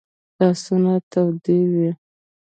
[0.37, 1.89] لاسونه تودې وي